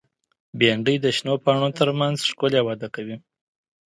بېنډۍ 0.59 0.95
د 1.01 1.05
شنو 1.17 1.33
پاڼو 1.43 1.69
تر 1.79 1.89
منځ 1.99 2.17
ښکلي 2.29 2.61
وده 2.63 2.87
کوي 2.95 3.15